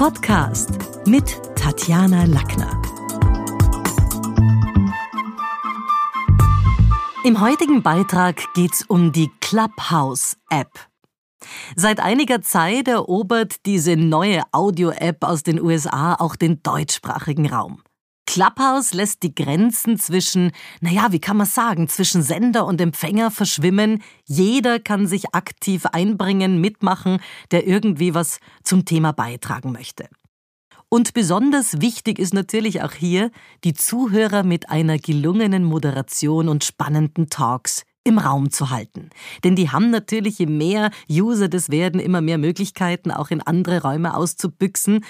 [0.00, 0.70] Podcast
[1.04, 2.80] mit Tatjana Lackner.
[7.22, 10.70] Im heutigen Beitrag geht's um die Clubhouse-App.
[11.76, 17.82] Seit einiger Zeit erobert diese neue Audio-App aus den USA auch den deutschsprachigen Raum.
[18.30, 24.04] Clubhouse lässt die Grenzen zwischen, naja, wie kann man sagen, zwischen Sender und Empfänger verschwimmen.
[24.24, 27.18] Jeder kann sich aktiv einbringen, mitmachen,
[27.50, 30.08] der irgendwie was zum Thema beitragen möchte.
[30.88, 33.32] Und besonders wichtig ist natürlich auch hier,
[33.64, 39.10] die Zuhörer mit einer gelungenen Moderation und spannenden Talks im Raum zu halten.
[39.42, 43.82] Denn die haben natürlich, je mehr User das werden, immer mehr Möglichkeiten, auch in andere
[43.82, 45.04] Räume auszubüchsen.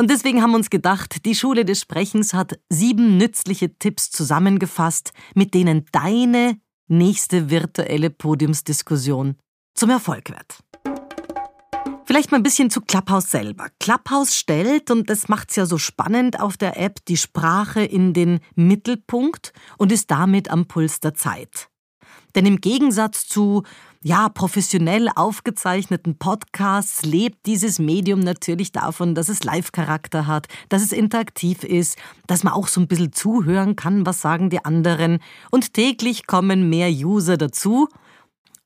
[0.00, 5.12] Und deswegen haben wir uns gedacht, die Schule des Sprechens hat sieben nützliche Tipps zusammengefasst,
[5.34, 9.34] mit denen deine nächste virtuelle Podiumsdiskussion
[9.74, 10.62] zum Erfolg wird.
[12.04, 13.66] Vielleicht mal ein bisschen zu Clubhouse selber.
[13.80, 18.38] Clubhouse stellt, und das macht's ja so spannend auf der App, die Sprache in den
[18.54, 21.68] Mittelpunkt und ist damit am Puls der Zeit.
[22.38, 23.64] Denn im Gegensatz zu
[24.00, 30.92] ja, professionell aufgezeichneten Podcasts lebt dieses Medium natürlich davon, dass es Live-Charakter hat, dass es
[30.92, 35.18] interaktiv ist, dass man auch so ein bisschen zuhören kann, was sagen die anderen.
[35.50, 37.88] Und täglich kommen mehr User dazu.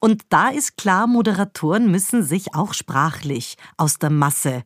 [0.01, 4.65] Und da ist klar, Moderatoren müssen sich auch sprachlich aus der Masse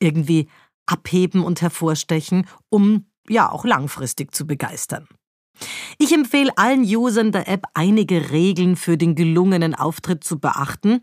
[0.00, 0.48] irgendwie
[0.84, 5.06] abheben und hervorstechen, um ja auch langfristig zu begeistern.
[5.98, 11.02] Ich empfehle allen Usern der App einige Regeln für den gelungenen Auftritt zu beachten.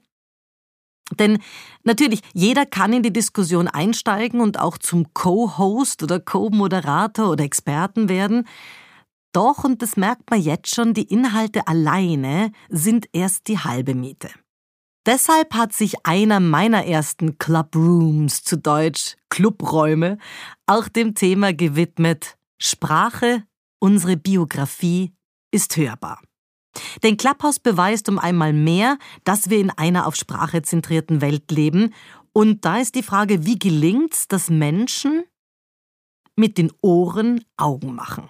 [1.11, 1.37] Denn
[1.83, 8.09] natürlich, jeder kann in die Diskussion einsteigen und auch zum Co-Host oder Co-Moderator oder Experten
[8.09, 8.47] werden.
[9.31, 14.29] Doch, und das merkt man jetzt schon, die Inhalte alleine sind erst die halbe Miete.
[15.05, 20.17] Deshalb hat sich einer meiner ersten Clubrooms, zu Deutsch Clubräume,
[20.65, 23.43] auch dem Thema gewidmet Sprache
[23.79, 25.13] Unsere Biografie
[25.51, 26.21] ist hörbar.
[27.03, 31.93] Denn Clubhouse beweist um einmal mehr, dass wir in einer auf Sprache zentrierten Welt leben.
[32.33, 35.23] Und da ist die Frage, wie gelingt's, dass Menschen
[36.35, 38.29] mit den Ohren Augen machen?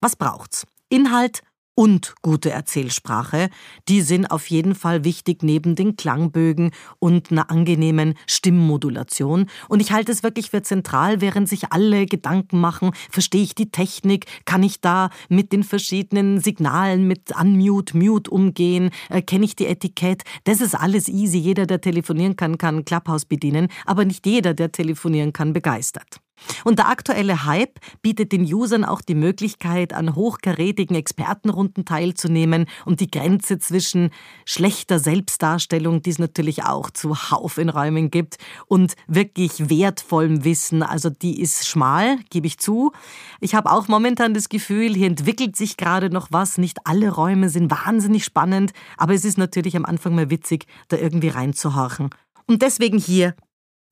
[0.00, 0.66] Was braucht's?
[0.88, 1.42] Inhalt
[1.74, 3.48] und gute Erzählsprache,
[3.88, 9.46] die sind auf jeden Fall wichtig neben den Klangbögen und einer angenehmen Stimmmodulation.
[9.68, 13.70] Und ich halte es wirklich für zentral, während sich alle Gedanken machen, verstehe ich die
[13.70, 19.56] Technik, kann ich da mit den verschiedenen Signalen, mit Unmute, Mute umgehen, äh, kenne ich
[19.56, 20.22] die Etikett.
[20.44, 21.38] Das ist alles easy.
[21.38, 26.23] Jeder, der telefonieren kann, kann Clubhouse bedienen, aber nicht jeder, der telefonieren kann, begeistert.
[26.64, 33.00] Und der aktuelle Hype bietet den Usern auch die Möglichkeit, an hochkarätigen Expertenrunden teilzunehmen und
[33.00, 34.10] die Grenze zwischen
[34.44, 38.36] schlechter Selbstdarstellung, die es natürlich auch zuhauf in Räumen gibt,
[38.66, 42.92] und wirklich wertvollem Wissen, also die ist schmal, gebe ich zu.
[43.40, 46.58] Ich habe auch momentan das Gefühl, hier entwickelt sich gerade noch was.
[46.58, 50.96] Nicht alle Räume sind wahnsinnig spannend, aber es ist natürlich am Anfang mal witzig, da
[50.96, 52.10] irgendwie reinzuhorchen.
[52.46, 53.34] Und deswegen hier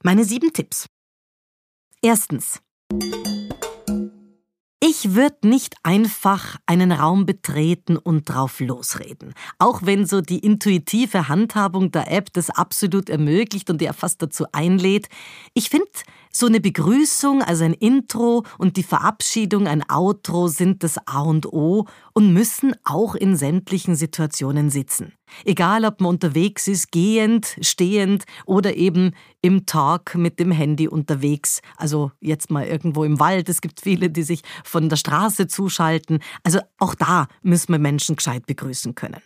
[0.03, 0.87] meine sieben Tipps.
[2.05, 2.61] Erstens.
[4.81, 9.35] Ich würde nicht einfach einen Raum betreten und drauf losreden.
[9.61, 14.47] Auch wenn so die intuitive Handhabung der App das absolut ermöglicht und ja fast dazu
[14.51, 15.09] einlädt.
[15.55, 15.87] Ich finde,
[16.33, 21.47] so eine Begrüßung, also ein Intro und die Verabschiedung, ein Outro sind das A und
[21.53, 25.13] O und müssen auch in sämtlichen Situationen sitzen.
[25.45, 31.61] Egal, ob man unterwegs ist, gehend, stehend oder eben im Talk mit dem Handy unterwegs.
[31.77, 33.49] Also jetzt mal irgendwo im Wald.
[33.49, 36.21] Es gibt viele, die sich von der Straße zuschalten.
[36.43, 39.21] Also auch da müssen wir Menschen gescheit begrüßen können.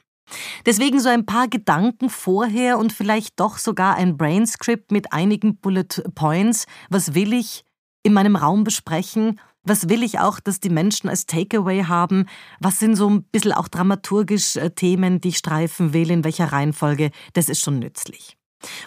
[0.65, 6.03] Deswegen so ein paar Gedanken vorher und vielleicht doch sogar ein Brainscript mit einigen Bullet
[6.15, 6.67] Points.
[6.91, 7.65] Was will ich
[8.03, 9.41] in meinem Raum besprechen?
[9.63, 12.27] Was will ich auch, dass die Menschen als Takeaway haben?
[12.61, 16.11] Was sind so ein bisschen auch dramaturgisch äh, Themen, die ich streifen will?
[16.11, 17.11] In welcher Reihenfolge?
[17.33, 18.37] Das ist schon nützlich.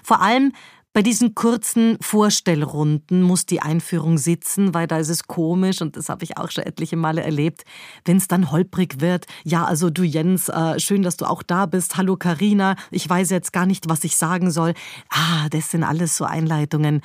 [0.04, 0.54] Vor allem
[0.94, 6.09] bei diesen kurzen Vorstellrunden muss die Einführung sitzen, weil da ist es komisch und das
[6.09, 7.64] habe ich auch schon etliche Male erlebt,
[8.06, 9.28] wenn es dann holprig wird.
[9.44, 11.97] Ja, also du Jens, äh, schön, dass du auch da bist.
[11.97, 14.74] Hallo Karina, ich weiß jetzt gar nicht, was ich sagen soll.
[15.09, 17.02] Ah, das sind alles so Einleitungen,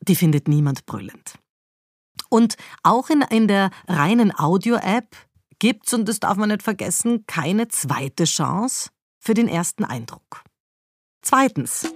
[0.00, 1.34] die findet niemand brüllend.
[2.28, 5.16] Und auch in, in der reinen Audio-App
[5.58, 10.44] gibt's, und das darf man nicht vergessen, keine zweite Chance für den ersten Eindruck.
[11.22, 11.92] Zweitens.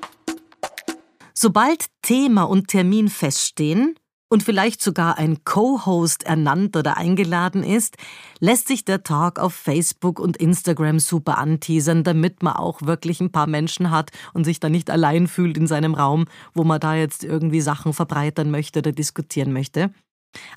[1.36, 3.96] Sobald Thema und Termin feststehen
[4.28, 7.96] und vielleicht sogar ein Co-Host ernannt oder eingeladen ist,
[8.38, 13.32] lässt sich der Talk auf Facebook und Instagram super anteasern, damit man auch wirklich ein
[13.32, 16.94] paar Menschen hat und sich da nicht allein fühlt in seinem Raum, wo man da
[16.94, 19.92] jetzt irgendwie Sachen verbreitern möchte oder diskutieren möchte.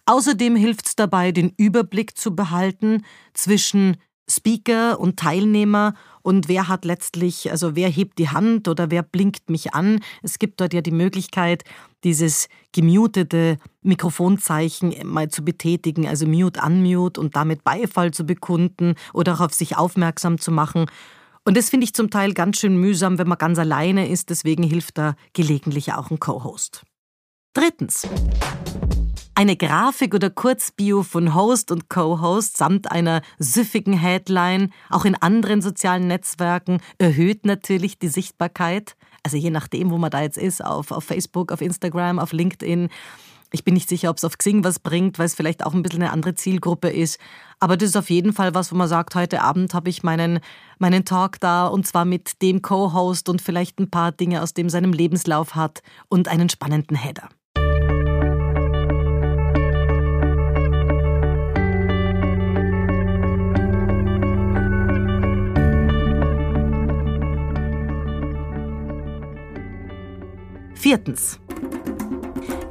[0.05, 3.03] Außerdem hilft es dabei, den Überblick zu behalten
[3.33, 3.97] zwischen
[4.29, 9.49] Speaker und Teilnehmer und wer hat letztlich, also wer hebt die Hand oder wer blinkt
[9.49, 10.01] mich an.
[10.21, 11.63] Es gibt dort ja die Möglichkeit,
[12.03, 19.35] dieses gemutete Mikrofonzeichen mal zu betätigen, also Mute, Unmute und damit Beifall zu bekunden oder
[19.35, 20.87] auch auf sich aufmerksam zu machen.
[21.45, 24.63] Und das finde ich zum Teil ganz schön mühsam, wenn man ganz alleine ist, deswegen
[24.63, 26.83] hilft da gelegentlich auch ein Co-Host.
[27.53, 28.05] Drittens.
[29.37, 35.61] Eine Grafik oder Kurzbio von Host und Co-Host samt einer süffigen Headline, auch in anderen
[35.61, 38.97] sozialen Netzwerken, erhöht natürlich die Sichtbarkeit.
[39.21, 42.89] Also je nachdem, wo man da jetzt ist, auf, auf Facebook, auf Instagram, auf LinkedIn.
[43.51, 45.83] Ich bin nicht sicher, ob es auf Xing was bringt, weil es vielleicht auch ein
[45.83, 47.19] bisschen eine andere Zielgruppe ist.
[47.59, 50.39] Aber das ist auf jeden Fall was, wo man sagt, heute Abend habe ich meinen,
[50.79, 54.71] meinen Talk da und zwar mit dem Co-Host und vielleicht ein paar Dinge aus dem
[54.71, 57.29] seinem Lebenslauf hat und einen spannenden Header.
[70.87, 71.37] Viertens.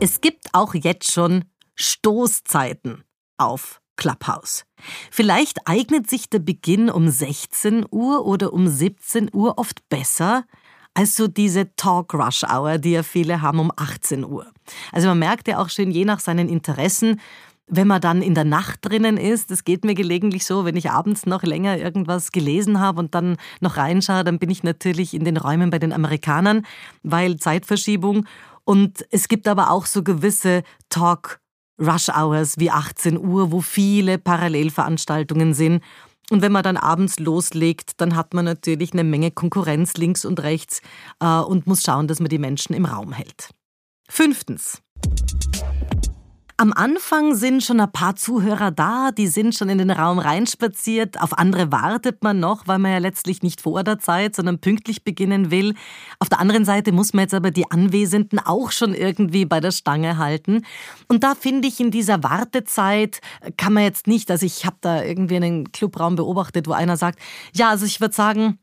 [0.00, 3.04] Es gibt auch jetzt schon Stoßzeiten
[3.36, 4.64] auf Clubhouse.
[5.10, 10.46] Vielleicht eignet sich der Beginn um 16 Uhr oder um 17 Uhr oft besser
[10.94, 14.50] als so diese Talk Rush Hour, die ja viele haben um 18 Uhr.
[14.92, 17.20] Also man merkt ja auch schön, je nach seinen Interessen,
[17.68, 20.90] wenn man dann in der Nacht drinnen ist, das geht mir gelegentlich so, wenn ich
[20.90, 25.24] abends noch länger irgendwas gelesen habe und dann noch reinschaue, dann bin ich natürlich in
[25.24, 26.64] den Räumen bei den Amerikanern,
[27.02, 28.26] weil Zeitverschiebung.
[28.64, 31.40] Und es gibt aber auch so gewisse Talk
[31.80, 35.82] Rush Hours wie 18 Uhr, wo viele Parallelveranstaltungen sind.
[36.30, 40.42] Und wenn man dann abends loslegt, dann hat man natürlich eine Menge Konkurrenz links und
[40.42, 40.80] rechts
[41.20, 43.50] äh, und muss schauen, dass man die Menschen im Raum hält.
[44.08, 44.82] Fünftens.
[46.58, 51.20] Am Anfang sind schon ein paar Zuhörer da, die sind schon in den Raum reinspaziert.
[51.20, 55.04] Auf andere wartet man noch, weil man ja letztlich nicht vor der Zeit, sondern pünktlich
[55.04, 55.74] beginnen will.
[56.18, 59.70] Auf der anderen Seite muss man jetzt aber die Anwesenden auch schon irgendwie bei der
[59.70, 60.64] Stange halten.
[61.08, 63.20] Und da finde ich, in dieser Wartezeit
[63.58, 67.18] kann man jetzt nicht, also ich habe da irgendwie einen Clubraum beobachtet, wo einer sagt,
[67.52, 68.58] ja, also ich würde sagen,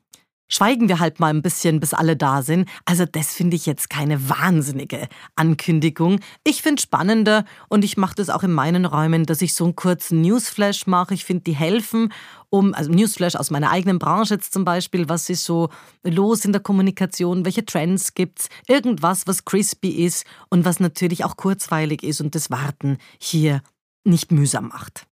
[0.47, 2.69] schweigen wir halt mal ein bisschen, bis alle da sind.
[2.85, 6.19] Also das finde ich jetzt keine wahnsinnige Ankündigung.
[6.43, 9.75] Ich finde spannender und ich mache das auch in meinen Räumen, dass ich so einen
[9.75, 11.13] kurzen Newsflash mache.
[11.13, 12.13] Ich finde, die helfen,
[12.49, 15.69] um, also Newsflash aus meiner eigenen Branche jetzt zum Beispiel, was ist so
[16.03, 21.35] los in der Kommunikation, welche Trends gibt's, irgendwas, was crispy ist und was natürlich auch
[21.35, 23.61] kurzweilig ist und das Warten hier
[24.03, 25.07] nicht mühsam macht.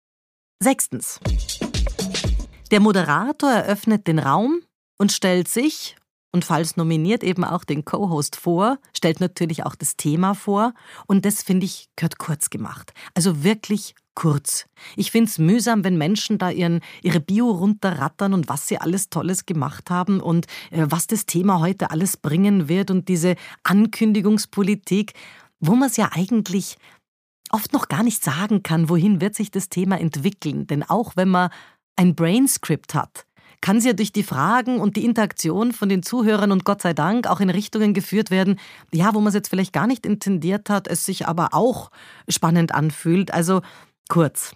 [0.63, 1.21] Sechstens.
[2.71, 4.61] Der Moderator eröffnet den Raum,
[4.99, 5.97] und stellt sich
[6.33, 10.75] und falls nominiert eben auch den Co-Host vor, stellt natürlich auch das Thema vor
[11.07, 12.93] und das finde ich gehört kurz gemacht.
[13.15, 14.67] Also wirklich kurz.
[14.97, 19.09] Ich finde es mühsam, wenn Menschen da ihren, ihre Bio runterrattern und was sie alles
[19.09, 25.13] Tolles gemacht haben und äh, was das Thema heute alles bringen wird und diese Ankündigungspolitik,
[25.61, 26.77] wo man es ja eigentlich
[27.51, 30.67] oft noch gar nicht sagen kann, wohin wird sich das Thema entwickeln.
[30.67, 31.51] Denn auch wenn man
[31.97, 33.27] ein Brainscript hat,
[33.61, 36.95] kann sie ja durch die Fragen und die Interaktion von den Zuhörern und Gott sei
[36.95, 38.59] Dank auch in Richtungen geführt werden,
[38.93, 41.91] ja, wo man es jetzt vielleicht gar nicht intendiert hat, es sich aber auch
[42.29, 43.33] spannend anfühlt.
[43.33, 43.63] Also
[44.09, 44.55] kurz.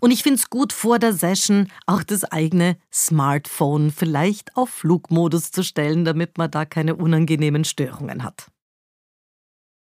[0.00, 5.50] Und ich finde es gut, vor der Session auch das eigene Smartphone vielleicht auf Flugmodus
[5.50, 8.50] zu stellen, damit man da keine unangenehmen Störungen hat.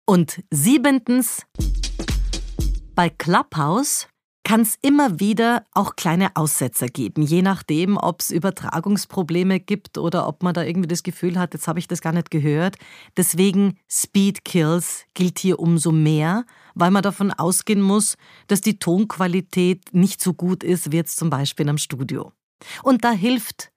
[0.07, 1.47] Und siebentens,
[2.95, 4.09] bei Clubhouse
[4.51, 10.27] kann es immer wieder auch kleine Aussetzer geben, je nachdem, ob es Übertragungsprobleme gibt oder
[10.27, 12.75] ob man da irgendwie das Gefühl hat, jetzt habe ich das gar nicht gehört.
[13.17, 18.17] Deswegen Speed Kills gilt hier umso mehr, weil man davon ausgehen muss,
[18.49, 22.33] dass die Tonqualität nicht so gut ist wie jetzt zum Beispiel am Studio.
[22.83, 23.71] Und da hilft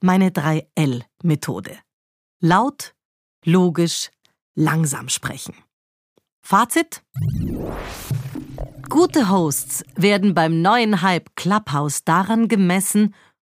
[0.00, 1.76] meine 3L-Methode.
[2.38, 2.94] Laut,
[3.44, 4.12] logisch,
[4.54, 5.56] langsam sprechen.
[6.40, 7.02] Fazit?
[8.90, 13.14] Gute Hosts werden beim neuen Hype Clubhouse daran gemessen,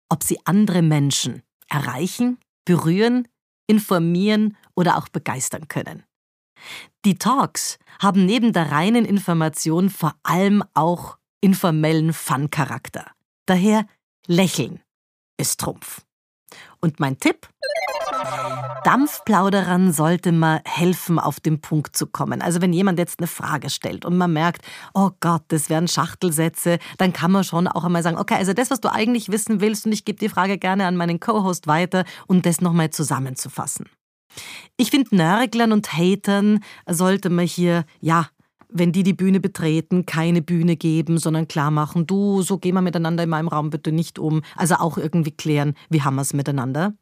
[0.10, 3.30] ob sie andere Menschen erreichen, berühren,
[3.66, 6.04] informieren oder auch begeistern können.
[7.06, 13.06] Die Talks haben neben der reinen Information vor allem auch informellen Fun-Charakter.
[13.46, 13.86] Daher
[14.28, 14.82] lächeln
[15.38, 16.02] ist Trumpf.
[16.80, 17.48] Und mein Tipp?
[18.84, 22.42] Dampfplauderern sollte man helfen, auf den Punkt zu kommen.
[22.42, 26.80] Also wenn jemand jetzt eine Frage stellt und man merkt, oh Gott, das wären Schachtelsätze,
[26.98, 29.86] dann kann man schon auch einmal sagen, okay, also das, was du eigentlich wissen willst,
[29.86, 33.88] und ich gebe die Frage gerne an meinen Co-Host weiter, um das nochmal zusammenzufassen.
[34.78, 38.30] Ich finde, Nörglern und Hatern sollte man hier, ja,
[38.72, 42.82] wenn die die Bühne betreten, keine Bühne geben, sondern klar machen, du, so gehen wir
[42.82, 44.42] miteinander in meinem Raum bitte nicht um.
[44.56, 46.94] Also auch irgendwie klären, wie haben wir es miteinander.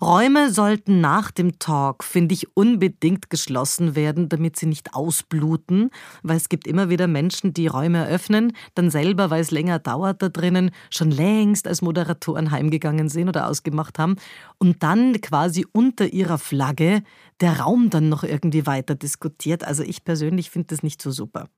[0.00, 5.90] Räume sollten nach dem Talk, finde ich, unbedingt geschlossen werden, damit sie nicht ausbluten,
[6.22, 10.22] weil es gibt immer wieder Menschen, die Räume eröffnen, dann selber, weil es länger dauert
[10.22, 14.16] da drinnen, schon längst als Moderatoren heimgegangen sind oder ausgemacht haben
[14.58, 17.02] und dann quasi unter ihrer Flagge
[17.40, 19.64] der Raum dann noch irgendwie weiter diskutiert.
[19.64, 21.48] Also ich persönlich finde das nicht so super.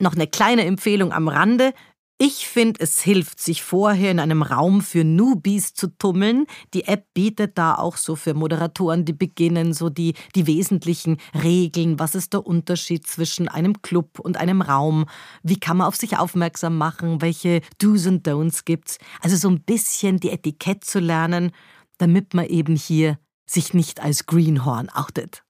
[0.00, 1.72] Noch eine kleine Empfehlung am Rande.
[2.16, 6.46] Ich finde, es hilft, sich vorher in einem Raum für Newbies zu tummeln.
[6.72, 11.98] Die App bietet da auch so für Moderatoren, die beginnen, so die, die wesentlichen Regeln.
[11.98, 15.06] Was ist der Unterschied zwischen einem Club und einem Raum?
[15.42, 17.20] Wie kann man auf sich aufmerksam machen?
[17.20, 18.98] Welche Do's und Don'ts gibt's?
[19.20, 21.50] Also so ein bisschen die Etikett zu lernen,
[21.98, 25.42] damit man eben hier sich nicht als Greenhorn outet.